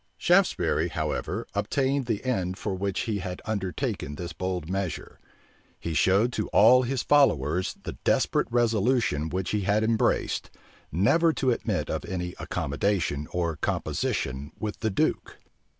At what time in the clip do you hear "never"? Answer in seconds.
10.91-11.31